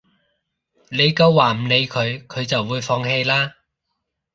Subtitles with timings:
[0.89, 3.53] 你夠話唔理佢，佢就會放棄啦